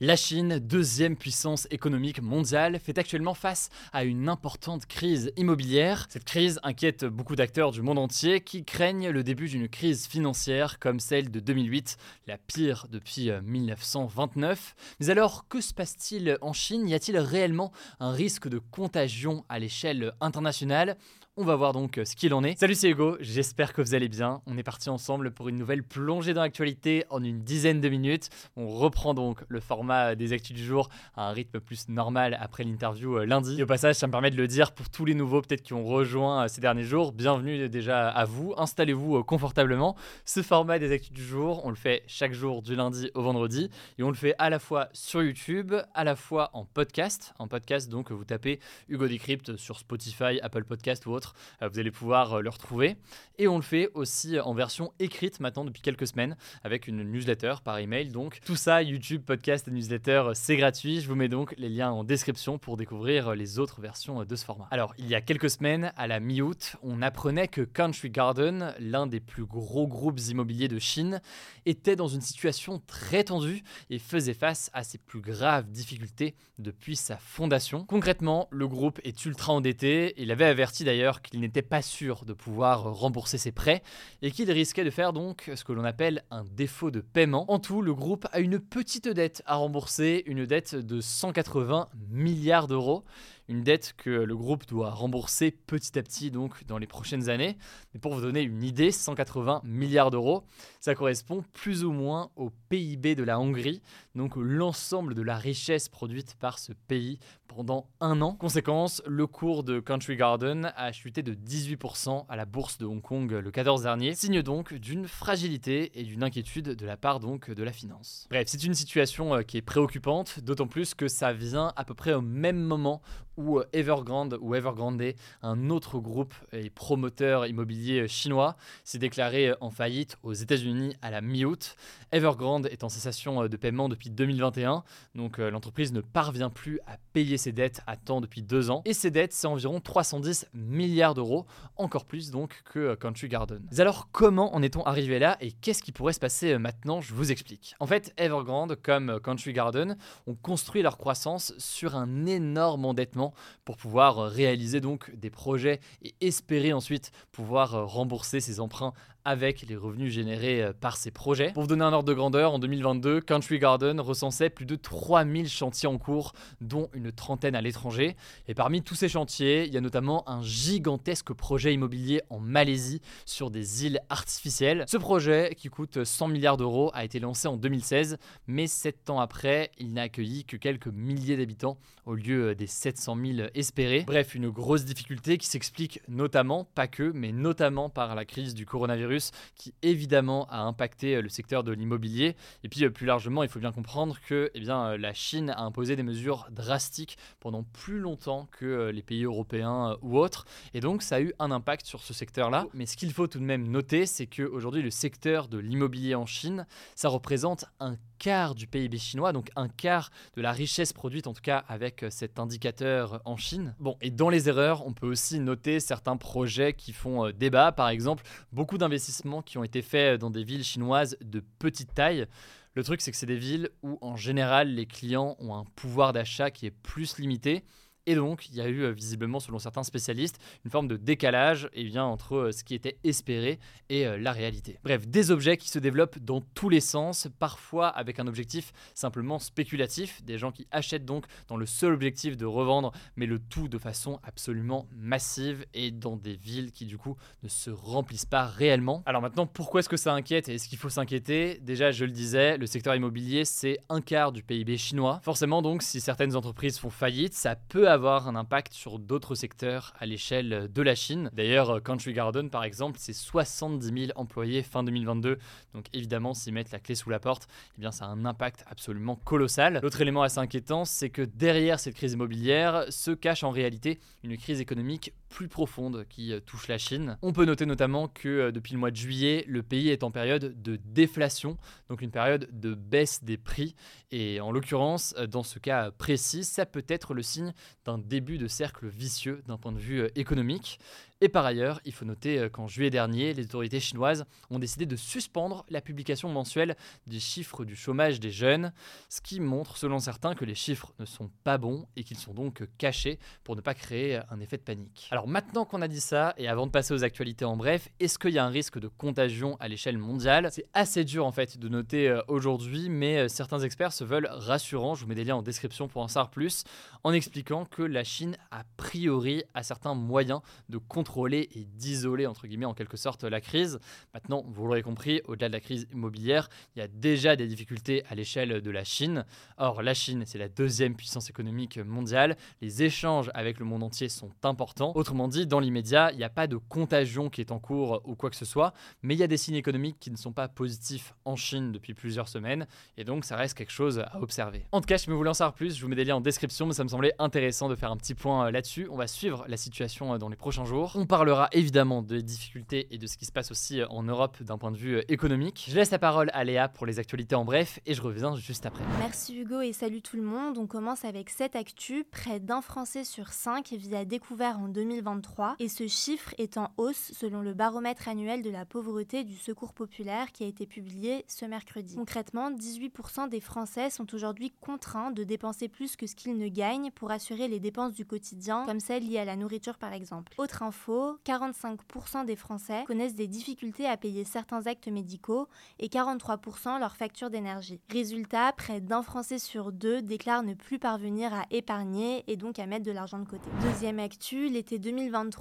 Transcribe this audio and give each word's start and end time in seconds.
La 0.00 0.14
Chine, 0.14 0.60
deuxième 0.60 1.16
puissance 1.16 1.66
économique 1.72 2.22
mondiale, 2.22 2.78
fait 2.78 2.98
actuellement 2.98 3.34
face 3.34 3.68
à 3.92 4.04
une 4.04 4.28
importante 4.28 4.86
crise 4.86 5.32
immobilière. 5.36 6.06
Cette 6.08 6.22
crise 6.22 6.60
inquiète 6.62 7.04
beaucoup 7.04 7.34
d'acteurs 7.34 7.72
du 7.72 7.82
monde 7.82 7.98
entier 7.98 8.40
qui 8.40 8.64
craignent 8.64 9.08
le 9.08 9.24
début 9.24 9.48
d'une 9.48 9.68
crise 9.68 10.06
financière 10.06 10.78
comme 10.78 11.00
celle 11.00 11.32
de 11.32 11.40
2008, 11.40 11.96
la 12.28 12.38
pire 12.38 12.86
depuis 12.88 13.32
1929. 13.42 14.76
Euh, 14.78 14.82
Mais 15.00 15.10
alors, 15.10 15.48
que 15.48 15.60
se 15.60 15.74
passe-t-il 15.74 16.38
en 16.42 16.52
Chine? 16.52 16.86
Y 16.88 16.94
a-t-il 16.94 17.18
réellement 17.18 17.72
un 17.98 18.12
risque 18.12 18.46
de 18.46 18.60
contagion 18.60 19.44
à 19.48 19.58
l'échelle 19.58 20.12
internationale? 20.20 20.96
On 21.38 21.44
va 21.44 21.54
voir 21.54 21.72
donc 21.72 21.98
euh, 21.98 22.04
ce 22.04 22.16
qu'il 22.16 22.34
en 22.34 22.42
est. 22.42 22.58
Salut, 22.58 22.74
c'est 22.74 22.90
Hugo, 22.90 23.16
j'espère 23.20 23.72
que 23.72 23.80
vous 23.80 23.94
allez 23.94 24.08
bien. 24.08 24.42
On 24.46 24.58
est 24.58 24.64
parti 24.64 24.90
ensemble 24.90 25.30
pour 25.30 25.48
une 25.48 25.56
nouvelle 25.56 25.84
plongée 25.84 26.34
dans 26.34 26.42
l'actualité 26.42 27.04
en 27.10 27.22
une 27.22 27.44
dizaine 27.44 27.80
de 27.80 27.88
minutes. 27.88 28.28
On 28.56 28.66
reprend 28.66 29.14
donc 29.14 29.44
le 29.48 29.60
format 29.60 30.16
des 30.16 30.32
actus 30.32 30.56
du 30.56 30.64
jour 30.64 30.88
à 31.14 31.28
un 31.28 31.32
rythme 31.32 31.60
plus 31.60 31.88
normal 31.88 32.36
après 32.40 32.64
l'interview 32.64 33.18
euh, 33.18 33.24
lundi. 33.24 33.56
Et 33.60 33.62
au 33.62 33.66
passage, 33.66 33.94
ça 33.94 34.08
me 34.08 34.12
permet 34.12 34.32
de 34.32 34.36
le 34.36 34.48
dire 34.48 34.72
pour 34.72 34.90
tous 34.90 35.04
les 35.04 35.14
nouveaux 35.14 35.40
peut-être 35.40 35.62
qui 35.62 35.74
ont 35.74 35.84
rejoint 35.84 36.44
euh, 36.44 36.48
ces 36.48 36.60
derniers 36.60 36.82
jours. 36.82 37.12
Bienvenue 37.12 37.68
déjà 37.68 38.08
à 38.08 38.24
vous. 38.24 38.52
Installez-vous 38.56 39.22
confortablement. 39.22 39.94
Ce 40.24 40.42
format 40.42 40.80
des 40.80 40.90
actus 40.90 41.12
du 41.12 41.22
jour, 41.22 41.64
on 41.64 41.70
le 41.70 41.76
fait 41.76 42.02
chaque 42.08 42.32
jour 42.32 42.62
du 42.62 42.74
lundi 42.74 43.12
au 43.14 43.22
vendredi 43.22 43.70
et 43.96 44.02
on 44.02 44.08
le 44.08 44.16
fait 44.16 44.34
à 44.38 44.50
la 44.50 44.58
fois 44.58 44.88
sur 44.92 45.22
YouTube, 45.22 45.72
à 45.94 46.02
la 46.02 46.16
fois 46.16 46.50
en 46.52 46.64
podcast. 46.64 47.32
En 47.38 47.46
podcast, 47.46 47.88
donc 47.88 48.10
vous 48.10 48.24
tapez 48.24 48.58
Hugo 48.88 49.06
Decrypt 49.06 49.56
sur 49.56 49.78
Spotify, 49.78 50.40
Apple 50.42 50.64
Podcast 50.64 51.06
ou 51.06 51.12
autre 51.12 51.27
euh, 51.62 51.68
vous 51.68 51.78
allez 51.78 51.90
pouvoir 51.90 52.34
euh, 52.34 52.40
le 52.40 52.50
retrouver. 52.50 52.96
Et 53.38 53.46
on 53.46 53.56
le 53.56 53.62
fait 53.62 53.90
aussi 53.94 54.38
en 54.40 54.52
version 54.52 54.92
écrite 54.98 55.40
maintenant 55.40 55.64
depuis 55.64 55.82
quelques 55.82 56.06
semaines 56.06 56.36
avec 56.64 56.88
une 56.88 57.02
newsletter 57.02 57.54
par 57.64 57.78
email. 57.78 58.08
Donc 58.08 58.40
tout 58.44 58.56
ça, 58.56 58.82
YouTube, 58.82 59.22
podcast 59.24 59.68
et 59.68 59.70
newsletter, 59.70 60.22
euh, 60.26 60.32
c'est 60.34 60.56
gratuit. 60.56 61.00
Je 61.00 61.08
vous 61.08 61.14
mets 61.14 61.28
donc 61.28 61.54
les 61.56 61.68
liens 61.68 61.90
en 61.90 62.04
description 62.04 62.58
pour 62.58 62.76
découvrir 62.76 63.34
les 63.34 63.58
autres 63.58 63.80
versions 63.80 64.24
de 64.24 64.36
ce 64.36 64.44
format. 64.44 64.68
Alors, 64.70 64.94
il 64.98 65.06
y 65.06 65.14
a 65.14 65.20
quelques 65.20 65.50
semaines, 65.50 65.92
à 65.96 66.06
la 66.06 66.20
mi-août, 66.20 66.76
on 66.82 67.02
apprenait 67.02 67.48
que 67.48 67.60
Country 67.60 68.10
Garden, 68.10 68.74
l'un 68.80 69.06
des 69.06 69.20
plus 69.20 69.44
gros 69.44 69.86
groupes 69.86 70.18
immobiliers 70.28 70.68
de 70.68 70.78
Chine, 70.78 71.20
était 71.66 71.96
dans 71.96 72.08
une 72.08 72.20
situation 72.20 72.82
très 72.86 73.24
tendue 73.24 73.62
et 73.90 73.98
faisait 73.98 74.34
face 74.34 74.70
à 74.72 74.82
ses 74.82 74.98
plus 74.98 75.20
graves 75.20 75.70
difficultés 75.70 76.34
depuis 76.58 76.96
sa 76.96 77.16
fondation. 77.16 77.84
Concrètement, 77.84 78.48
le 78.50 78.66
groupe 78.66 79.00
est 79.04 79.24
ultra 79.24 79.52
endetté. 79.52 80.14
Il 80.16 80.30
avait 80.30 80.44
averti 80.44 80.84
d'ailleurs 80.84 81.17
qu'il 81.22 81.40
n'était 81.40 81.62
pas 81.62 81.82
sûr 81.82 82.24
de 82.24 82.32
pouvoir 82.32 82.84
rembourser 82.94 83.38
ses 83.38 83.52
prêts 83.52 83.82
et 84.22 84.30
qu'il 84.30 84.50
risquait 84.50 84.84
de 84.84 84.90
faire 84.90 85.12
donc 85.12 85.50
ce 85.54 85.64
que 85.64 85.72
l'on 85.72 85.84
appelle 85.84 86.24
un 86.30 86.44
défaut 86.44 86.90
de 86.90 87.00
paiement. 87.00 87.50
En 87.50 87.58
tout, 87.58 87.82
le 87.82 87.94
groupe 87.94 88.26
a 88.32 88.40
une 88.40 88.58
petite 88.58 89.08
dette 89.08 89.42
à 89.46 89.56
rembourser, 89.56 90.22
une 90.26 90.46
dette 90.46 90.74
de 90.74 91.00
180 91.00 91.88
milliards 92.10 92.68
d'euros 92.68 93.04
une 93.48 93.62
dette 93.62 93.94
que 93.96 94.10
le 94.10 94.36
groupe 94.36 94.66
doit 94.66 94.90
rembourser 94.90 95.50
petit 95.50 95.98
à 95.98 96.02
petit 96.02 96.30
donc 96.30 96.64
dans 96.66 96.78
les 96.78 96.86
prochaines 96.86 97.28
années. 97.28 97.56
Mais 97.92 98.00
pour 98.00 98.14
vous 98.14 98.20
donner 98.20 98.42
une 98.42 98.62
idée, 98.62 98.90
180 98.90 99.62
milliards 99.64 100.10
d'euros, 100.10 100.44
ça 100.80 100.94
correspond 100.94 101.42
plus 101.52 101.84
ou 101.84 101.92
moins 101.92 102.30
au 102.36 102.50
PIB 102.68 103.14
de 103.14 103.22
la 103.22 103.40
Hongrie, 103.40 103.82
donc 104.14 104.34
l'ensemble 104.36 105.14
de 105.14 105.22
la 105.22 105.36
richesse 105.36 105.88
produite 105.88 106.34
par 106.36 106.58
ce 106.58 106.72
pays 106.72 107.18
pendant 107.48 107.88
un 108.00 108.20
an. 108.20 108.34
Conséquence, 108.34 109.02
le 109.06 109.26
cours 109.26 109.64
de 109.64 109.80
Country 109.80 110.16
Garden 110.16 110.72
a 110.76 110.92
chuté 110.92 111.22
de 111.22 111.34
18% 111.34 112.26
à 112.28 112.36
la 112.36 112.44
bourse 112.44 112.78
de 112.78 112.86
Hong 112.86 113.00
Kong 113.00 113.32
le 113.32 113.50
14 113.50 113.82
dernier, 113.82 114.14
signe 114.14 114.42
donc 114.42 114.74
d'une 114.74 115.08
fragilité 115.08 115.98
et 115.98 116.04
d'une 116.04 116.22
inquiétude 116.22 116.74
de 116.74 116.86
la 116.86 116.96
part 116.96 117.20
donc 117.20 117.50
de 117.50 117.62
la 117.62 117.72
finance. 117.72 118.26
Bref, 118.30 118.44
c'est 118.48 118.62
une 118.64 118.74
situation 118.74 119.34
euh, 119.34 119.42
qui 119.42 119.56
est 119.56 119.62
préoccupante, 119.62 120.40
d'autant 120.40 120.66
plus 120.66 120.94
que 120.94 121.08
ça 121.08 121.32
vient 121.32 121.72
à 121.76 121.84
peu 121.84 121.94
près 121.94 122.12
au 122.12 122.20
même 122.20 122.60
moment 122.60 123.00
où 123.38 123.58
euh, 123.60 123.64
Evergrande 123.72 124.36
ou 124.40 124.54
Evergrande, 124.54 125.14
un 125.42 125.70
autre 125.70 125.98
groupe 125.98 126.34
et 126.52 126.68
promoteur 126.68 127.46
immobilier 127.46 128.08
chinois, 128.08 128.56
s'est 128.84 128.98
déclaré 128.98 129.54
en 129.60 129.70
faillite 129.70 130.16
aux 130.22 130.32
États-Unis 130.32 130.94
à 131.00 131.10
la 131.10 131.20
mi-août. 131.20 131.76
Evergrande 132.10 132.66
est 132.66 132.84
en 132.84 132.88
cessation 132.88 133.44
euh, 133.44 133.48
de 133.48 133.56
paiement 133.56 133.88
depuis 133.88 134.10
2021, 134.10 134.82
donc 135.14 135.38
euh, 135.38 135.50
l'entreprise 135.50 135.92
ne 135.92 136.00
parvient 136.00 136.50
plus 136.50 136.80
à 136.86 136.96
payer 137.12 137.38
ses 137.38 137.52
dettes 137.52 137.80
à 137.86 137.96
temps 137.96 138.20
depuis 138.20 138.42
deux 138.42 138.70
ans. 138.70 138.82
Et 138.84 138.92
ses 138.92 139.10
dettes, 139.10 139.32
c'est 139.32 139.46
environ 139.46 139.80
310 139.80 140.48
milliards 140.52 141.14
d'euros, 141.14 141.46
encore 141.76 142.04
plus 142.04 142.30
donc 142.32 142.62
que 142.64 142.96
Country 142.96 143.28
Garden. 143.28 143.64
Mais 143.70 143.80
alors 143.80 144.08
comment 144.10 144.54
en 144.54 144.62
est-on 144.62 144.82
arrivé 144.82 145.20
là 145.20 145.36
et 145.40 145.52
qu'est-ce 145.52 145.82
qui 145.82 145.92
pourrait 145.92 146.12
se 146.12 146.20
passer 146.20 146.58
maintenant? 146.58 147.00
Je 147.00 147.14
vous 147.14 147.30
explique. 147.30 147.76
En 147.78 147.86
fait, 147.86 148.12
Evergrande 148.16 148.74
comme 148.82 149.20
Country 149.22 149.52
Garden 149.52 149.96
ont 150.26 150.34
construit 150.34 150.82
leur 150.82 150.98
croissance 150.98 151.54
sur 151.58 151.94
un 151.94 152.26
énorme 152.26 152.84
endettement 152.84 153.27
pour 153.64 153.76
pouvoir 153.76 154.18
euh, 154.18 154.28
réaliser 154.28 154.80
donc 154.80 155.10
des 155.14 155.30
projets 155.30 155.80
et 156.02 156.14
espérer 156.20 156.72
ensuite 156.72 157.12
pouvoir 157.32 157.74
euh, 157.74 157.84
rembourser 157.84 158.40
ses 158.40 158.60
emprunts 158.60 158.94
avec 159.28 159.66
les 159.68 159.76
revenus 159.76 160.10
générés 160.10 160.62
euh, 160.62 160.72
par 160.72 160.96
ces 160.96 161.10
projets. 161.10 161.52
Pour 161.52 161.64
vous 161.64 161.68
donner 161.68 161.84
un 161.84 161.92
ordre 161.92 162.08
de 162.08 162.14
grandeur, 162.14 162.54
en 162.54 162.58
2022, 162.58 163.20
Country 163.20 163.58
Garden 163.58 164.00
recensait 164.00 164.48
plus 164.48 164.64
de 164.64 164.74
3000 164.74 165.50
chantiers 165.50 165.86
en 165.86 165.98
cours, 165.98 166.32
dont 166.62 166.88
une 166.94 167.12
trentaine 167.12 167.54
à 167.54 167.60
l'étranger. 167.60 168.16
Et 168.46 168.54
parmi 168.54 168.80
tous 168.80 168.94
ces 168.94 169.10
chantiers, 169.10 169.66
il 169.66 169.74
y 169.74 169.76
a 169.76 169.82
notamment 169.82 170.26
un 170.30 170.42
gigantesque 170.42 171.34
projet 171.34 171.74
immobilier 171.74 172.22
en 172.30 172.40
Malaisie 172.40 173.02
sur 173.26 173.50
des 173.50 173.84
îles 173.84 174.00
artificielles. 174.08 174.86
Ce 174.88 174.96
projet, 174.96 175.54
qui 175.58 175.68
coûte 175.68 176.04
100 176.04 176.28
milliards 176.28 176.56
d'euros, 176.56 176.90
a 176.94 177.04
été 177.04 177.20
lancé 177.20 177.48
en 177.48 177.58
2016, 177.58 178.16
mais 178.46 178.66
7 178.66 179.10
ans 179.10 179.20
après, 179.20 179.72
il 179.78 179.92
n'a 179.92 180.02
accueilli 180.02 180.46
que 180.46 180.56
quelques 180.56 180.88
milliers 180.88 181.36
d'habitants 181.36 181.76
au 182.06 182.14
lieu 182.14 182.54
des 182.54 182.66
700 182.66 183.18
000 183.36 183.48
espérés. 183.54 184.04
Bref, 184.06 184.34
une 184.34 184.48
grosse 184.48 184.86
difficulté 184.86 185.36
qui 185.36 185.46
s'explique 185.46 186.00
notamment, 186.08 186.64
pas 186.64 186.86
que, 186.86 187.12
mais 187.14 187.32
notamment 187.32 187.90
par 187.90 188.14
la 188.14 188.24
crise 188.24 188.54
du 188.54 188.64
coronavirus 188.64 189.17
qui 189.54 189.74
évidemment 189.82 190.46
a 190.50 190.60
impacté 190.60 191.16
euh, 191.16 191.22
le 191.22 191.28
secteur 191.28 191.64
de 191.64 191.72
l'immobilier. 191.72 192.36
Et 192.64 192.68
puis 192.68 192.84
euh, 192.84 192.90
plus 192.90 193.06
largement, 193.06 193.42
il 193.42 193.48
faut 193.48 193.58
bien 193.58 193.72
comprendre 193.72 194.18
que 194.26 194.50
eh 194.54 194.60
bien, 194.60 194.90
euh, 194.90 194.98
la 194.98 195.14
Chine 195.14 195.50
a 195.50 195.60
imposé 195.62 195.96
des 195.96 196.02
mesures 196.02 196.46
drastiques 196.50 197.18
pendant 197.40 197.62
plus 197.62 197.98
longtemps 197.98 198.48
que 198.50 198.90
les 198.90 199.02
pays 199.02 199.24
européens 199.24 199.96
ou 200.02 200.18
autres. 200.18 200.44
Et 200.74 200.80
donc 200.80 201.02
ça 201.02 201.16
a 201.16 201.20
eu 201.20 201.32
un 201.38 201.50
impact 201.50 201.86
sur 201.86 202.02
ce 202.02 202.14
secteur-là. 202.14 202.66
Mais 202.74 202.86
ce 202.86 202.96
qu'il 202.96 203.12
faut 203.12 203.26
tout 203.26 203.38
de 203.38 203.44
même 203.44 203.68
noter, 203.68 204.06
c'est 204.06 204.26
qu'aujourd'hui 204.26 204.82
le 204.82 204.90
secteur 204.90 205.48
de 205.48 205.58
l'immobilier 205.58 206.14
en 206.14 206.26
Chine, 206.26 206.66
ça 206.94 207.08
représente 207.08 207.64
un 207.80 207.96
quart 208.18 208.54
du 208.54 208.66
PIB 208.66 208.98
chinois, 208.98 209.32
donc 209.32 209.50
un 209.54 209.68
quart 209.68 210.10
de 210.36 210.42
la 210.42 210.50
richesse 210.52 210.92
produite 210.92 211.26
en 211.28 211.34
tout 211.34 211.42
cas 211.42 211.64
avec 211.68 212.04
cet 212.10 212.38
indicateur 212.38 213.20
en 213.24 213.36
Chine. 213.36 213.74
Bon, 213.78 213.96
et 214.00 214.10
dans 214.10 214.28
les 214.28 214.48
erreurs, 214.48 214.86
on 214.86 214.92
peut 214.92 215.06
aussi 215.06 215.38
noter 215.38 215.78
certains 215.78 216.16
projets 216.16 216.72
qui 216.72 216.92
font 216.92 217.30
débat, 217.30 217.70
par 217.70 217.88
exemple 217.88 218.24
beaucoup 218.52 218.78
d'investissements 218.78 219.07
qui 219.42 219.58
ont 219.58 219.64
été 219.64 219.82
faits 219.82 220.20
dans 220.20 220.30
des 220.30 220.44
villes 220.44 220.64
chinoises 220.64 221.16
de 221.20 221.42
petite 221.58 221.94
taille. 221.94 222.26
Le 222.74 222.84
truc, 222.84 223.00
c'est 223.00 223.10
que 223.10 223.16
c'est 223.16 223.26
des 223.26 223.36
villes 223.36 223.70
où 223.82 223.98
en 224.00 224.16
général 224.16 224.74
les 224.74 224.86
clients 224.86 225.36
ont 225.40 225.54
un 225.54 225.64
pouvoir 225.76 226.12
d'achat 226.12 226.50
qui 226.50 226.66
est 226.66 226.70
plus 226.70 227.18
limité 227.18 227.64
et 228.08 228.14
donc, 228.14 228.48
il 228.48 228.56
y 228.56 228.62
a 228.62 228.68
eu 228.68 228.84
euh, 228.84 228.90
visiblement, 228.90 229.38
selon 229.38 229.58
certains 229.58 229.82
spécialistes, 229.82 230.38
une 230.64 230.70
forme 230.70 230.88
de 230.88 230.96
décalage 230.96 231.68
eh 231.74 231.84
bien, 231.84 232.04
entre 232.04 232.36
euh, 232.36 232.52
ce 232.52 232.64
qui 232.64 232.74
était 232.74 232.96
espéré 233.04 233.58
et 233.90 234.06
euh, 234.06 234.16
la 234.16 234.32
réalité. 234.32 234.78
Bref, 234.82 235.06
des 235.06 235.30
objets 235.30 235.58
qui 235.58 235.68
se 235.68 235.78
développent 235.78 236.18
dans 236.18 236.40
tous 236.40 236.70
les 236.70 236.80
sens, 236.80 237.28
parfois 237.38 237.88
avec 237.88 238.18
un 238.18 238.26
objectif 238.26 238.72
simplement 238.94 239.38
spéculatif, 239.38 240.24
des 240.24 240.38
gens 240.38 240.52
qui 240.52 240.66
achètent 240.70 241.04
donc 241.04 241.26
dans 241.48 241.58
le 241.58 241.66
seul 241.66 241.92
objectif 241.92 242.38
de 242.38 242.46
revendre, 242.46 242.92
mais 243.16 243.26
le 243.26 243.38
tout 243.38 243.68
de 243.68 243.76
façon 243.76 244.20
absolument 244.22 244.86
massive 244.96 245.66
et 245.74 245.90
dans 245.90 246.16
des 246.16 246.34
villes 246.34 246.72
qui 246.72 246.86
du 246.86 246.96
coup 246.96 247.14
ne 247.42 247.48
se 247.50 247.68
remplissent 247.68 248.24
pas 248.24 248.46
réellement. 248.46 249.02
Alors 249.04 249.20
maintenant, 249.20 249.46
pourquoi 249.46 249.80
est-ce 249.80 249.88
que 249.90 249.98
ça 249.98 250.14
inquiète 250.14 250.48
et 250.48 250.54
est-ce 250.54 250.70
qu'il 250.70 250.78
faut 250.78 250.88
s'inquiéter? 250.88 251.58
Déjà, 251.60 251.90
je 251.90 252.06
le 252.06 252.10
disais, 252.10 252.56
le 252.56 252.64
secteur 252.64 252.94
immobilier, 252.94 253.44
c'est 253.44 253.76
un 253.90 254.00
quart 254.00 254.32
du 254.32 254.42
PIB 254.42 254.78
chinois. 254.78 255.20
Forcément 255.22 255.60
donc, 255.60 255.82
si 255.82 256.00
certaines 256.00 256.36
entreprises 256.36 256.78
font 256.78 256.88
faillite, 256.88 257.34
ça 257.34 257.54
peut 257.54 257.90
avoir 257.90 257.97
avoir 257.98 258.28
un 258.28 258.36
impact 258.36 258.72
sur 258.72 259.00
d'autres 259.00 259.34
secteurs 259.34 259.92
à 259.98 260.06
l'échelle 260.06 260.70
de 260.72 260.82
la 260.82 260.94
Chine. 260.94 261.30
D'ailleurs, 261.32 261.82
Country 261.82 262.12
Garden, 262.12 262.48
par 262.48 262.62
exemple, 262.62 262.96
c'est 263.00 263.12
70 263.12 264.06
000 264.06 264.12
employés 264.14 264.62
fin 264.62 264.84
2022. 264.84 265.36
Donc 265.74 265.86
évidemment, 265.92 266.32
s'ils 266.32 266.54
mettent 266.54 266.70
la 266.70 266.78
clé 266.78 266.94
sous 266.94 267.10
la 267.10 267.18
porte, 267.18 267.48
eh 267.76 267.80
bien, 267.80 267.90
ça 267.90 268.04
a 268.04 268.08
un 268.08 268.24
impact 268.24 268.64
absolument 268.70 269.16
colossal. 269.16 269.80
L'autre 269.82 270.00
élément 270.00 270.22
assez 270.22 270.38
inquiétant, 270.38 270.84
c'est 270.84 271.10
que 271.10 271.22
derrière 271.22 271.80
cette 271.80 271.96
crise 271.96 272.12
immobilière 272.12 272.84
se 272.88 273.10
cache 273.10 273.42
en 273.42 273.50
réalité 273.50 273.98
une 274.22 274.36
crise 274.36 274.60
économique 274.60 275.12
plus 275.28 275.48
profondes 275.48 276.06
qui 276.08 276.32
euh, 276.32 276.40
touchent 276.40 276.68
la 276.68 276.78
Chine. 276.78 277.18
On 277.22 277.32
peut 277.32 277.44
noter 277.44 277.66
notamment 277.66 278.08
que 278.08 278.28
euh, 278.28 278.52
depuis 278.52 278.72
le 278.72 278.78
mois 278.78 278.90
de 278.90 278.96
juillet, 278.96 279.44
le 279.46 279.62
pays 279.62 279.90
est 279.90 280.02
en 280.02 280.10
période 280.10 280.60
de 280.60 280.76
déflation, 280.76 281.56
donc 281.88 282.02
une 282.02 282.10
période 282.10 282.48
de 282.52 282.74
baisse 282.74 283.22
des 283.24 283.36
prix. 283.36 283.74
Et 284.10 284.40
en 284.40 284.50
l'occurrence, 284.50 285.14
euh, 285.18 285.26
dans 285.26 285.42
ce 285.42 285.58
cas 285.58 285.90
précis, 285.90 286.44
ça 286.44 286.66
peut 286.66 286.84
être 286.88 287.14
le 287.14 287.22
signe 287.22 287.52
d'un 287.84 287.98
début 287.98 288.38
de 288.38 288.48
cercle 288.48 288.88
vicieux 288.88 289.42
d'un 289.46 289.58
point 289.58 289.72
de 289.72 289.78
vue 289.78 290.08
économique. 290.14 290.78
Et 291.20 291.28
par 291.28 291.44
ailleurs, 291.44 291.80
il 291.84 291.92
faut 291.92 292.04
noter 292.04 292.48
qu'en 292.52 292.68
juillet 292.68 292.90
dernier, 292.90 293.34
les 293.34 293.44
autorités 293.44 293.80
chinoises 293.80 294.24
ont 294.50 294.60
décidé 294.60 294.86
de 294.86 294.94
suspendre 294.94 295.66
la 295.68 295.80
publication 295.80 296.28
mensuelle 296.28 296.76
des 297.08 297.18
chiffres 297.18 297.64
du 297.64 297.74
chômage 297.74 298.20
des 298.20 298.30
jeunes, 298.30 298.72
ce 299.08 299.20
qui 299.20 299.40
montre 299.40 299.78
selon 299.78 299.98
certains 299.98 300.36
que 300.36 300.44
les 300.44 300.54
chiffres 300.54 300.92
ne 301.00 301.04
sont 301.04 301.28
pas 301.42 301.58
bons 301.58 301.88
et 301.96 302.04
qu'ils 302.04 302.18
sont 302.18 302.34
donc 302.34 302.62
cachés 302.78 303.18
pour 303.42 303.56
ne 303.56 303.60
pas 303.60 303.74
créer 303.74 304.20
un 304.30 304.38
effet 304.38 304.58
de 304.58 304.62
panique. 304.62 305.08
Maintenant 305.26 305.64
qu'on 305.64 305.82
a 305.82 305.88
dit 305.88 306.00
ça, 306.00 306.34
et 306.36 306.48
avant 306.48 306.66
de 306.66 306.70
passer 306.70 306.92
aux 306.94 307.02
actualités 307.02 307.44
en 307.44 307.56
bref, 307.56 307.88
est-ce 307.98 308.18
qu'il 308.18 308.30
y 308.30 308.38
a 308.38 308.44
un 308.44 308.50
risque 308.50 308.78
de 308.78 308.88
contagion 308.88 309.56
à 309.58 309.68
l'échelle 309.68 309.98
mondiale? 309.98 310.48
C'est 310.52 310.66
assez 310.74 311.04
dur 311.04 311.24
en 311.24 311.32
fait 311.32 311.58
de 311.58 311.68
noter 311.68 312.08
euh, 312.08 312.20
aujourd'hui, 312.28 312.88
mais 312.88 313.18
euh, 313.18 313.28
certains 313.28 313.60
experts 313.60 313.92
se 313.92 314.04
veulent 314.04 314.28
rassurants. 314.30 314.94
Je 314.94 315.02
vous 315.02 315.08
mets 315.08 315.14
des 315.14 315.24
liens 315.24 315.36
en 315.36 315.42
description 315.42 315.88
pour 315.88 316.02
en 316.02 316.08
savoir 316.08 316.30
plus, 316.30 316.64
en 317.04 317.12
expliquant 317.12 317.64
que 317.64 317.82
la 317.82 318.04
Chine 318.04 318.36
a 318.50 318.64
priori 318.76 319.44
a 319.54 319.62
certains 319.62 319.94
moyens 319.94 320.40
de 320.68 320.78
contrôler 320.78 321.48
et 321.54 321.64
d'isoler 321.64 322.26
entre 322.26 322.46
guillemets 322.46 322.66
en 322.66 322.74
quelque 322.74 322.96
sorte 322.96 323.24
la 323.24 323.40
crise. 323.40 323.78
Maintenant, 324.14 324.44
vous 324.46 324.66
l'aurez 324.66 324.82
compris, 324.82 325.22
au-delà 325.26 325.48
de 325.48 325.54
la 325.54 325.60
crise 325.60 325.86
immobilière, 325.92 326.48
il 326.76 326.80
y 326.80 326.82
a 326.82 326.88
déjà 326.88 327.34
des 327.36 327.46
difficultés 327.46 328.04
à 328.10 328.14
l'échelle 328.14 328.60
de 328.60 328.70
la 328.70 328.84
Chine. 328.84 329.24
Or, 329.56 329.82
la 329.82 329.94
Chine, 329.94 330.24
c'est 330.26 330.38
la 330.38 330.48
deuxième 330.48 330.94
puissance 330.94 331.30
économique 331.30 331.78
mondiale. 331.78 332.36
Les 332.60 332.82
échanges 332.82 333.30
avec 333.34 333.58
le 333.58 333.64
monde 333.64 333.82
entier 333.82 334.08
sont 334.08 334.30
importants. 334.42 334.92
Autrement 335.08 335.28
dit, 335.28 335.46
dans 335.46 335.58
l'immédiat, 335.58 336.12
il 336.12 336.18
n'y 336.18 336.24
a 336.24 336.28
pas 336.28 336.46
de 336.46 336.58
contagion 336.58 337.30
qui 337.30 337.40
est 337.40 337.50
en 337.50 337.58
cours 337.58 338.02
ou 338.04 338.14
quoi 338.14 338.28
que 338.28 338.36
ce 338.36 338.44
soit, 338.44 338.74
mais 339.00 339.14
il 339.14 339.18
y 339.18 339.22
a 339.22 339.26
des 339.26 339.38
signes 339.38 339.54
économiques 339.54 339.96
qui 339.98 340.10
ne 340.10 340.18
sont 340.18 340.34
pas 340.34 340.48
positifs 340.48 341.14
en 341.24 341.34
Chine 341.34 341.72
depuis 341.72 341.94
plusieurs 341.94 342.28
semaines, 342.28 342.66
et 342.98 343.04
donc 343.04 343.24
ça 343.24 343.34
reste 343.34 343.56
quelque 343.56 343.72
chose 343.72 344.00
à 344.00 344.20
observer. 344.20 344.66
En 344.70 344.82
tout 344.82 344.86
cas, 344.86 344.98
je 344.98 345.10
me 345.10 345.16
voulais 345.16 345.30
en 345.30 345.34
savoir 345.34 345.54
plus, 345.54 345.74
je 345.74 345.80
vous 345.80 345.88
mets 345.88 345.96
des 345.96 346.04
liens 346.04 346.16
en 346.16 346.20
description, 346.20 346.66
mais 346.66 346.74
ça 346.74 346.84
me 346.84 346.90
semblait 346.90 347.14
intéressant 347.18 347.70
de 347.70 347.74
faire 347.74 347.90
un 347.90 347.96
petit 347.96 348.14
point 348.14 348.48
euh, 348.48 348.50
là-dessus. 348.50 348.86
On 348.90 348.98
va 348.98 349.06
suivre 349.06 349.46
la 349.48 349.56
situation 349.56 350.12
euh, 350.12 350.18
dans 350.18 350.28
les 350.28 350.36
prochains 350.36 350.66
jours. 350.66 350.92
On 350.94 351.06
parlera 351.06 351.48
évidemment 351.52 352.02
des 352.02 352.22
difficultés 352.22 352.86
et 352.90 352.98
de 352.98 353.06
ce 353.06 353.16
qui 353.16 353.24
se 353.24 353.32
passe 353.32 353.50
aussi 353.50 353.80
euh, 353.80 353.88
en 353.88 354.02
Europe 354.02 354.42
d'un 354.42 354.58
point 354.58 354.72
de 354.72 354.76
vue 354.76 355.02
économique. 355.08 355.68
Je 355.70 355.74
laisse 355.74 355.90
la 355.90 355.98
parole 355.98 356.28
à 356.34 356.44
Léa 356.44 356.68
pour 356.68 356.84
les 356.84 356.98
actualités 356.98 357.34
en 357.34 357.46
bref, 357.46 357.80
et 357.86 357.94
je 357.94 358.02
reviens 358.02 358.36
juste 358.36 358.66
après. 358.66 358.84
Merci 358.98 359.38
Hugo 359.38 359.62
et 359.62 359.72
salut 359.72 360.02
tout 360.02 360.18
le 360.18 360.22
monde. 360.22 360.58
On 360.58 360.66
commence 360.66 361.06
avec 361.06 361.30
cette 361.30 361.56
actu. 361.56 362.04
Près 362.04 362.40
d'un 362.40 362.60
Français 362.60 363.04
sur 363.04 363.32
cinq 363.32 363.72
vit 363.72 363.96
à 363.96 364.04
découvert 364.04 364.58
en 364.58 364.68
2023 364.98 365.56
et 365.58 365.68
ce 365.68 365.86
chiffre 365.86 366.34
est 366.38 366.56
en 366.56 366.70
hausse 366.76 367.12
selon 367.14 367.40
le 367.40 367.54
baromètre 367.54 368.08
annuel 368.08 368.42
de 368.42 368.50
la 368.50 368.64
pauvreté 368.64 369.24
du 369.24 369.36
Secours 369.36 369.72
populaire 369.72 370.32
qui 370.32 370.44
a 370.44 370.46
été 370.46 370.66
publié 370.66 371.24
ce 371.28 371.44
mercredi. 371.44 371.96
Concrètement, 371.96 372.50
18% 372.50 373.28
des 373.28 373.40
Français 373.40 373.90
sont 373.90 374.14
aujourd'hui 374.14 374.52
contraints 374.60 375.10
de 375.10 375.24
dépenser 375.24 375.68
plus 375.68 375.96
que 375.96 376.06
ce 376.06 376.14
qu'ils 376.14 376.36
ne 376.36 376.48
gagnent 376.48 376.90
pour 376.90 377.10
assurer 377.10 377.48
les 377.48 377.60
dépenses 377.60 377.92
du 377.92 378.04
quotidien, 378.04 378.64
comme 378.66 378.80
celles 378.80 379.06
liées 379.06 379.18
à 379.18 379.24
la 379.24 379.36
nourriture 379.36 379.78
par 379.78 379.92
exemple. 379.92 380.32
Autre 380.38 380.62
info, 380.62 381.18
45% 381.24 382.24
des 382.24 382.36
Français 382.36 382.84
connaissent 382.86 383.14
des 383.14 383.28
difficultés 383.28 383.86
à 383.86 383.96
payer 383.96 384.24
certains 384.24 384.66
actes 384.66 384.88
médicaux 384.88 385.48
et 385.78 385.88
43% 385.88 386.78
leur 386.78 386.96
facture 386.96 387.30
d'énergie. 387.30 387.80
Résultat, 387.90 388.52
près 388.52 388.80
d'un 388.80 389.02
Français 389.02 389.38
sur 389.38 389.72
deux 389.72 390.02
déclare 390.02 390.42
ne 390.42 390.54
plus 390.54 390.78
parvenir 390.78 391.32
à 391.32 391.44
épargner 391.50 392.24
et 392.26 392.36
donc 392.36 392.58
à 392.58 392.66
mettre 392.66 392.84
de 392.84 392.92
l'argent 392.92 393.18
de 393.18 393.28
côté. 393.28 393.48
Deuxième 393.62 393.98
actu, 393.98 394.48
l'été 394.48 394.78
2023 394.78 394.87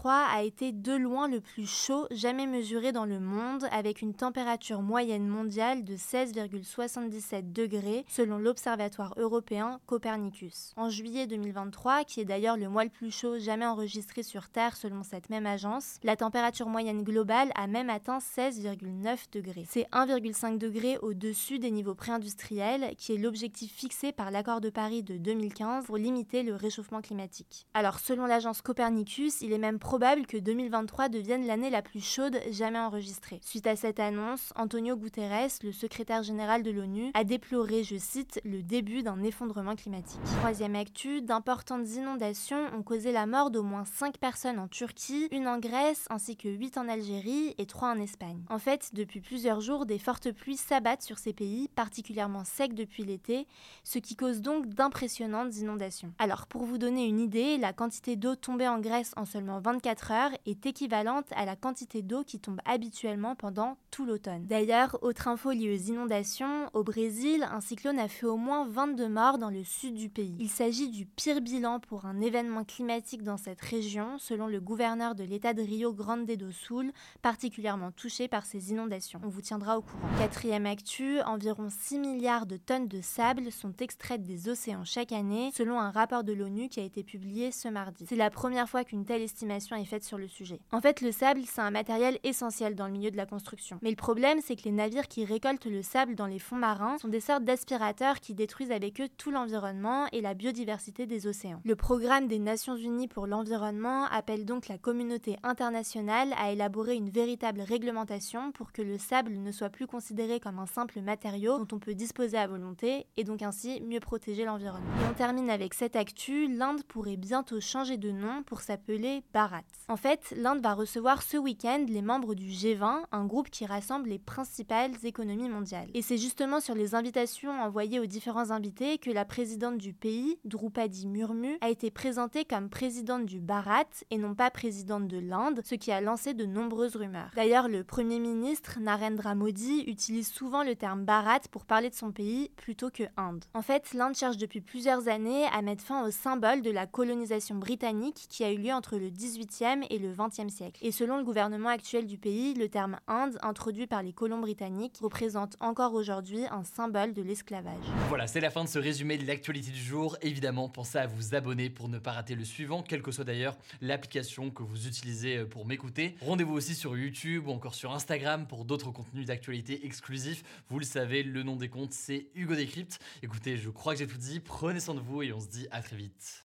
a 0.06 0.44
été 0.44 0.72
de 0.72 0.94
loin 0.94 1.28
le 1.28 1.40
plus 1.40 1.68
chaud 1.68 2.08
jamais 2.12 2.48
mesuré 2.48 2.92
dans 2.92 3.06
le 3.06 3.20
monde, 3.20 3.66
avec 3.72 4.02
une 4.02 4.14
température 4.14 4.82
moyenne 4.82 5.28
mondiale 5.28 5.84
de 5.84 5.96
16,77 5.96 7.52
degrés 7.54 8.06
selon 8.10 8.38
l'Observatoire 8.38 9.14
européen 9.18 9.80
Copernicus. 9.86 10.74
En 10.76 10.90
juillet 10.90 11.28
2023, 11.28 12.04
qui 12.04 12.20
est 12.20 12.26
d'ailleurs 12.26 12.58
le 12.58 12.70
mois 12.70 12.84
le 12.84 12.90
plus 12.90 13.12
chaud 13.12 13.40
jamais 13.40 13.66
enregistré 13.66 14.24
sur 14.24 14.50
Terre 14.50 14.76
selon 14.76 15.04
cette 15.04 15.30
même 15.30 15.46
agence, 15.46 15.98
la 16.04 16.16
température 16.16 16.68
moyenne 16.68 17.04
globale 17.04 17.52
a 17.56 17.68
même 17.68 17.90
atteint 17.90 18.20
16,9 18.20 19.32
degrés. 19.32 19.66
C'est 19.70 19.88
1,5 19.92 20.58
degré 20.58 20.98
au-dessus 21.00 21.60
des 21.60 21.72
niveaux 21.72 21.96
préindustriels, 21.96 22.96
qui 22.98 23.14
est 23.14 23.18
l'objectif 23.18 23.72
fixé 23.72 24.12
par 24.12 24.32
l'accord 24.32 24.62
de 24.62 24.70
Paris 24.70 25.04
de 25.04 25.18
2015 25.18 25.86
pour 25.86 25.98
limiter 25.98 26.44
le 26.44 26.56
réchauffement 26.56 27.02
climatique. 27.02 27.66
Alors 27.74 28.00
selon 28.00 28.26
l'agence 28.26 28.62
Copernicus, 28.62 29.37
il 29.42 29.54
est 29.54 29.58
même 29.58 29.80
probable 29.80 30.26
que 30.26 30.38
2023 30.38 31.10
devienne 31.10 31.46
l'année 31.46 31.70
la 31.70 31.82
plus 31.82 32.04
chaude 32.04 32.40
jamais 32.52 32.80
enregistrée. 32.80 33.40
Suite 33.44 33.68
à 33.68 33.76
cette 33.76 34.00
annonce, 34.00 34.54
Antonio 34.56 34.96
Guterres, 34.96 35.50
le 35.64 35.72
secrétaire 35.72 36.24
général 36.24 36.64
de 36.64 36.72
l'ONU, 36.72 37.12
a 37.14 37.24
déploré, 37.24 37.84
je 37.84 37.98
cite, 37.98 38.40
le 38.44 38.62
début 38.62 39.04
d'un 39.04 39.24
effondrement 39.24 39.76
climatique. 39.76 40.22
Troisième 40.40 40.76
actu, 40.76 41.22
d'importantes 41.22 41.90
inondations 41.90 42.66
ont 42.76 42.84
causé 42.84 43.12
la 43.12 43.26
mort 43.26 43.52
d'au 43.52 43.64
moins 43.64 43.86
5 43.86 44.18
personnes 44.18 44.60
en 44.60 44.68
Turquie, 44.68 45.28
une 45.32 45.48
en 45.48 45.60
Grèce 45.60 46.06
ainsi 46.10 46.38
que 46.38 46.50
8 46.50 46.78
en 46.78 46.88
Algérie 46.88 47.56
et 47.58 47.66
3 47.66 47.90
en 47.90 48.00
Espagne. 48.00 48.44
En 48.50 48.60
fait, 48.60 48.90
depuis 48.94 49.22
plusieurs 49.22 49.62
jours, 49.62 49.86
des 49.86 50.00
fortes 50.00 50.32
pluies 50.32 50.58
s'abattent 50.58 51.04
sur 51.04 51.18
ces 51.20 51.34
pays, 51.34 51.68
particulièrement 51.70 52.44
secs 52.44 52.74
depuis 52.74 53.04
l'été, 53.04 53.48
ce 53.84 54.00
qui 54.00 54.16
cause 54.16 54.42
donc 54.42 54.68
d'impressionnantes 54.68 55.56
inondations. 55.58 56.14
Alors 56.20 56.48
pour 56.48 56.64
vous 56.64 56.78
donner 56.78 57.06
une 57.06 57.20
idée, 57.20 57.58
la 57.58 57.74
quantité 57.74 58.16
d'eau 58.16 58.36
tombée 58.36 58.68
en 58.68 58.80
Grèce 58.80 59.14
en 59.16 59.26
seulement 59.28 59.60
24 59.60 60.12
heures 60.12 60.32
est 60.48 60.66
équivalente 60.66 61.28
à 61.36 61.46
la 61.46 61.56
quantité 61.56 62.02
d'eau 62.02 62.24
qui 62.24 62.40
tombe 62.40 62.60
habituellement 62.66 63.36
pendant 63.36 63.78
tout 63.92 64.06
l'automne. 64.06 64.48
D'ailleurs, 64.48 64.98
autre 65.04 65.28
info 65.28 65.52
liée 65.52 65.76
aux 65.76 65.92
inondations, 65.92 66.70
au 66.74 66.84
Brésil, 66.84 67.48
un 67.52 67.62
cyclone 67.62 68.00
a 68.00 68.08
fait 68.08 68.26
au 68.26 68.38
moins 68.38 68.68
22 68.68 69.08
morts 69.08 69.38
dans 69.38 69.52
le 69.52 69.64
sud 69.64 69.94
du 69.94 70.10
pays. 70.10 70.36
Il 70.40 70.50
s'agit 70.50 70.90
du 70.90 71.06
pire 71.06 71.42
bilan 71.42 71.80
pour 71.80 72.06
un 72.06 72.20
événement 72.22 72.64
climatique 72.64 73.24
dans 73.24 73.38
cette 73.38 73.62
région, 73.62 74.18
selon 74.18 74.48
le 74.48 74.60
gouverneur 74.60 75.14
de 75.14 75.24
l'état 75.24 75.54
de 75.54 75.62
Rio 75.62 75.94
Grande 75.94 76.26
do 76.26 76.52
Sul, 76.52 76.92
particulièrement 77.22 77.92
touché 77.92 78.28
par 78.28 78.46
ces 78.46 78.72
inondations. 78.72 79.22
On 79.24 79.30
vous 79.30 79.42
tiendra 79.42 79.78
au 79.78 79.82
courant. 79.82 80.10
Quatrième 80.18 80.66
actu, 80.66 81.22
environ 81.22 81.68
6 81.70 82.00
milliards 82.00 82.46
de 82.46 82.58
tonnes 82.58 82.88
de 82.88 83.02
sable 83.02 83.52
sont 83.52 83.74
extraites 83.80 84.24
des 84.24 84.50
océans 84.50 84.86
chaque 84.86 85.12
année, 85.12 85.52
selon 85.54 85.80
un 85.80 85.92
rapport 85.92 86.24
de 86.24 86.34
l'ONU 86.34 86.70
qui 86.70 86.80
a 86.80 86.84
été 86.84 87.04
publié 87.04 87.52
ce 87.52 87.68
mardi. 87.68 88.06
C'est 88.08 88.16
la 88.16 88.30
première 88.30 88.70
fois 88.70 88.84
qu'une 88.84 89.06
telle 89.06 89.17
estimation 89.22 89.76
est 89.76 89.86
faite 89.86 90.04
sur 90.04 90.18
le 90.18 90.28
sujet. 90.28 90.60
En 90.72 90.82
fait, 90.82 91.02
le 91.02 91.12
sable, 91.12 91.42
c'est 91.46 91.62
un 91.62 91.72
matériel 91.72 92.20
essentiel 92.24 92.76
dans 92.76 92.88
le 92.88 92.94
milieu 92.94 93.12
de 93.12 93.18
la 93.18 93.26
construction. 93.26 93.80
Mais 93.82 93.90
le 93.90 93.96
problème, 93.96 94.40
c'est 94.44 94.56
que 94.56 94.64
les 94.64 94.72
navires 94.72 95.08
qui 95.08 95.26
récoltent 95.26 95.66
le 95.66 95.82
sable 95.82 96.16
dans 96.16 96.26
les 96.26 96.40
fonds 96.40 96.56
marins 96.56 96.98
sont 96.98 97.08
des 97.08 97.20
sortes 97.20 97.44
d'aspirateurs 97.44 98.20
qui 98.20 98.34
détruisent 98.34 98.72
avec 98.72 99.00
eux 99.02 99.10
tout 99.18 99.32
l'environnement 99.32 100.08
et 100.12 100.22
la 100.22 100.34
biodiversité 100.34 101.06
des 101.06 101.28
océans. 101.28 101.62
Le 101.64 101.76
programme 101.76 102.28
des 102.28 102.40
Nations 102.40 102.76
Unies 102.76 103.08
pour 103.08 103.28
l'environnement 103.28 104.06
appelle 104.06 104.46
donc 104.46 104.68
la 104.68 104.78
communauté 104.78 105.38
internationale 105.44 106.34
à 106.38 106.52
élaborer 106.52 106.96
une 106.96 107.10
véritable 107.10 107.62
réglementation 107.62 108.52
pour 108.52 108.72
que 108.72 108.82
le 108.82 108.98
sable 108.98 109.34
ne 109.34 109.52
soit 109.52 109.70
plus 109.70 109.88
considéré 109.88 110.40
comme 110.40 110.60
un 110.60 110.66
simple 110.66 111.02
matériau 111.02 111.58
dont 111.58 111.76
on 111.76 111.80
peut 111.80 111.94
disposer 111.94 112.38
à 112.38 112.48
volonté 112.48 113.06
et 113.18 113.24
donc 113.24 113.42
ainsi 113.42 113.82
mieux 113.82 114.00
protéger 114.00 114.46
l'environnement. 114.46 114.90
Et 115.02 115.10
on 115.10 115.14
termine 115.14 115.50
avec 115.50 115.74
cette 115.74 115.96
actu, 115.96 116.48
l'Inde 116.48 116.84
pourrait 116.84 117.18
bientôt 117.18 117.60
changer 117.60 117.98
de 117.98 118.12
nom 118.12 118.44
pour 118.44 118.62
s'appeler 118.62 118.97
Bharat. 119.34 119.64
En 119.90 119.98
fait, 119.98 120.34
l'Inde 120.36 120.62
va 120.62 120.74
recevoir 120.74 121.22
ce 121.22 121.38
week-end 121.38 121.86
les 121.88 122.02
membres 122.02 122.36
du 122.36 122.48
G20, 122.48 123.04
un 123.12 123.26
groupe 123.26 123.50
qui 123.50 123.66
rassemble 123.66 124.10
les 124.10 124.20
principales 124.20 124.92
économies 125.04 125.50
mondiales. 125.50 125.90
Et 125.94 126.02
c'est 126.02 126.18
justement 126.18 126.60
sur 126.60 126.76
les 126.76 126.96
invitations 126.96 127.52
envoyées 127.62 128.00
aux 128.00 128.06
différents 128.06 128.52
invités 128.52 128.98
que 128.98 129.12
la 129.12 129.26
présidente 129.26 129.78
du 129.78 129.94
pays, 129.94 130.40
Drupadi 130.46 131.08
Murmu, 131.08 131.58
a 131.62 131.70
été 131.70 131.92
présentée 131.92 132.46
comme 132.46 132.70
présidente 132.70 133.26
du 133.26 133.40
Bharat 133.40 133.86
et 134.12 134.18
non 134.18 134.36
pas 134.36 134.50
présidente 134.50 135.08
de 135.08 135.20
l'Inde, 135.20 135.62
ce 135.64 135.76
qui 135.76 135.92
a 135.92 136.02
lancé 136.02 136.34
de 136.34 136.46
nombreuses 136.46 136.96
rumeurs. 136.96 137.32
D'ailleurs, 137.36 137.68
le 137.68 137.84
premier 137.84 138.20
ministre 138.20 138.80
Narendra 138.80 139.36
Modi 139.36 139.84
utilise 139.88 140.28
souvent 140.28 140.64
le 140.64 140.76
terme 140.76 141.06
Bharat 141.06 141.42
pour 141.52 141.66
parler 141.66 141.90
de 141.90 141.96
son 141.96 142.12
pays 142.12 142.50
plutôt 142.56 142.90
que 142.90 143.04
Inde. 143.18 143.46
En 143.54 143.62
fait, 143.62 143.94
l'Inde 143.94 144.16
cherche 144.16 144.38
depuis 144.38 144.62
plusieurs 144.62 145.08
années 145.08 145.46
à 145.54 145.62
mettre 145.62 145.84
fin 145.84 146.06
au 146.06 146.12
symbole 146.12 146.62
de 146.62 146.72
la 146.72 146.88
colonisation 146.88 147.56
britannique 147.56 148.28
qui 148.30 148.44
a 148.44 148.52
eu 148.52 148.58
lieu 148.58 148.72
entre 148.72 148.87
le 148.96 149.10
18e 149.10 149.86
et 149.90 150.00
le 150.00 150.14
20e 150.14 150.50
siècle. 150.50 150.80
Et 150.82 150.92
selon 150.92 151.18
le 151.18 151.24
gouvernement 151.24 151.70
actuel 151.70 152.06
du 152.06 152.18
pays, 152.18 152.54
le 152.54 152.70
terme 152.70 153.00
Inde, 153.08 153.38
introduit 153.42 153.88
par 153.88 154.04
les 154.04 154.14
colons 154.14 154.40
britanniques, 154.40 154.98
représente 155.02 155.58
encore 155.60 155.94
aujourd'hui 155.94 156.46
un 156.50 156.64
symbole 156.64 157.14
de 157.14 157.22
l'esclavage. 157.22 157.74
Voilà, 158.08 158.28
c'est 158.28 158.40
la 158.40 158.50
fin 158.50 158.64
de 158.64 158.70
ce 158.70 158.80
résumé 158.80 159.18
de 159.18 159.28
l'actualité 159.28 159.72
du 159.72 159.82
jour. 159.82 160.18
Évidemment, 160.22 160.70
pensez 160.70 160.98
à 160.98 161.08
vous 161.08 161.36
abonner 161.36 161.70
pour 161.70 161.90
ne 161.90 162.00
pas 162.00 162.14
rater 162.14 162.36
le 162.36 162.46
suivant, 162.46 162.82
quelle 162.82 163.02
que 163.02 163.12
soit 163.12 163.26
d'ailleurs 163.26 163.58
l'application 163.82 164.50
que 164.50 164.64
vous 164.64 164.88
utilisez 164.88 165.46
pour 165.46 165.66
m'écouter. 165.66 166.16
Rendez-vous 166.22 166.54
aussi 166.54 166.76
sur 166.76 166.98
YouTube 166.98 167.48
ou 167.48 167.52
encore 167.52 167.76
sur 167.76 167.92
Instagram 167.92 168.48
pour 168.48 168.64
d'autres 168.64 168.92
contenus 168.92 169.26
d'actualité 169.26 169.86
exclusifs. 169.86 170.44
Vous 170.70 170.80
le 170.80 170.86
savez, 170.86 171.24
le 171.24 171.44
nom 171.44 171.56
des 171.56 171.70
comptes, 171.70 171.94
c'est 171.94 172.28
Hugo 172.36 172.56
Décrypte. 172.56 173.00
Écoutez, 173.24 173.58
je 173.58 173.70
crois 173.70 173.94
que 173.94 174.00
j'ai 174.00 174.08
tout 174.08 174.18
dit. 174.18 174.40
Prenez 174.40 174.80
soin 174.80 174.96
de 174.96 175.00
vous 175.00 175.24
et 175.24 175.34
on 175.34 175.40
se 175.40 175.48
dit 175.48 175.68
à 175.72 175.82
très 175.82 175.96
vite. 175.96 176.46